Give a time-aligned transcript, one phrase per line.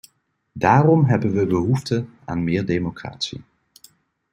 [0.53, 3.43] Daarom hebben we behoefte aan meer democratie.